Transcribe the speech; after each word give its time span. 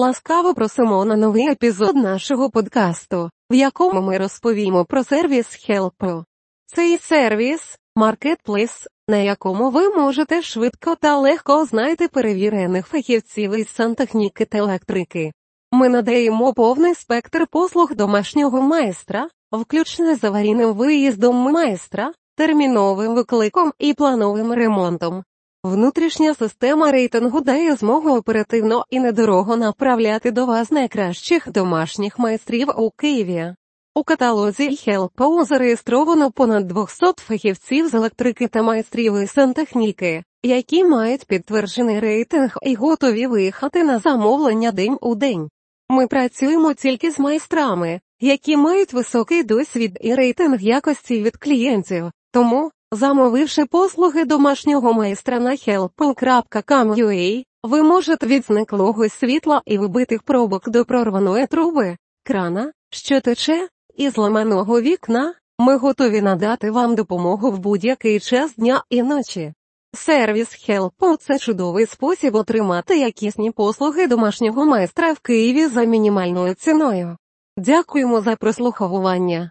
Ласкаво 0.00 0.54
просимо 0.54 1.04
на 1.04 1.16
новий 1.16 1.48
епізод 1.48 1.96
нашого 1.96 2.50
подкасту, 2.50 3.30
в 3.50 3.54
якому 3.54 4.00
ми 4.00 4.18
розповімо 4.18 4.84
про 4.84 5.04
сервіс 5.04 5.46
Helpo. 5.68 6.24
Цей 6.66 6.98
сервіс 6.98 7.78
маркетплейс, 7.96 8.88
на 9.08 9.16
якому 9.16 9.70
ви 9.70 9.88
можете 9.88 10.42
швидко 10.42 10.94
та 10.94 11.16
легко 11.16 11.64
знайти 11.64 12.08
перевірених 12.08 12.86
фахівців 12.86 13.54
із 13.54 13.68
сантехніки 13.68 14.44
та 14.44 14.58
електрики. 14.58 15.32
Ми 15.72 15.88
надаємо 15.88 16.54
повний 16.54 16.94
спектр 16.94 17.46
послуг 17.50 17.94
домашнього 17.94 18.62
майстра, 18.62 19.28
включно 19.52 20.16
з 20.16 20.24
аварійним 20.24 20.72
виїздом 20.74 21.36
майстра, 21.36 22.12
терміновим 22.36 23.14
викликом 23.14 23.72
і 23.78 23.94
плановим 23.94 24.52
ремонтом. 24.52 25.24
Внутрішня 25.64 26.34
система 26.34 26.92
рейтингу 26.92 27.40
дає 27.40 27.76
змогу 27.76 28.16
оперативно 28.16 28.84
і 28.90 29.00
недорого 29.00 29.56
направляти 29.56 30.30
до 30.30 30.46
вас 30.46 30.70
найкращих 30.70 31.50
домашніх 31.52 32.18
майстрів 32.18 32.68
у 32.76 32.90
Києві. 32.90 33.54
У 33.94 34.02
каталозі 34.02 34.70
HelpO 34.70 35.44
зареєстровано 35.44 36.30
понад 36.30 36.66
200 36.66 37.06
фахівців 37.16 37.88
з 37.88 37.94
електрики 37.94 38.48
та 38.48 38.62
майстрів 38.62 39.22
із 39.22 39.30
сантехніки, 39.30 40.24
які 40.42 40.84
мають 40.84 41.24
підтверджений 41.24 42.00
рейтинг 42.00 42.56
і 42.62 42.74
готові 42.74 43.26
виїхати 43.26 43.84
на 43.84 43.98
замовлення 43.98 44.72
день 44.72 44.98
у 45.00 45.14
день. 45.14 45.48
Ми 45.88 46.06
працюємо 46.06 46.74
тільки 46.74 47.10
з 47.10 47.18
майстрами, 47.18 48.00
які 48.20 48.56
мають 48.56 48.92
високий 48.92 49.42
досвід 49.42 49.98
і 50.00 50.14
рейтинг 50.14 50.60
якості 50.60 51.22
від 51.22 51.36
клієнтів, 51.36 52.10
тому, 52.32 52.70
замовивши 52.92 53.64
послуги 53.66 54.24
домашнього 54.24 54.92
майстра 54.92 55.40
на 55.40 55.50
help.com.ua, 55.50 57.44
ви 57.62 57.82
можете 57.82 58.26
від 58.26 58.44
зниклого 58.44 59.08
світла 59.08 59.62
і 59.66 59.78
вибитих 59.78 60.22
пробок 60.22 60.68
до 60.68 60.84
прорваної 60.84 61.46
труби, 61.46 61.96
крана, 62.24 62.72
що 62.90 63.20
тече, 63.20 63.68
і 63.96 64.10
зламаного 64.10 64.80
вікна, 64.80 65.34
ми 65.58 65.76
готові 65.76 66.22
надати 66.22 66.70
вам 66.70 66.94
допомогу 66.94 67.50
в 67.50 67.58
будь-який 67.58 68.20
час 68.20 68.54
дня 68.54 68.84
і 68.90 69.02
ночі. 69.02 69.54
Сервіс 69.94 70.68
Help– 70.68 71.16
це 71.20 71.38
чудовий 71.38 71.86
спосіб 71.86 72.34
отримати 72.34 72.98
якісні 72.98 73.50
послуги 73.50 74.06
домашнього 74.06 74.66
майстра 74.66 75.12
в 75.12 75.18
Києві 75.18 75.66
за 75.66 75.84
мінімальною 75.84 76.54
ціною. 76.54 77.16
Дякуємо 77.56 78.20
за 78.20 78.36
прослуховування. 78.36 79.50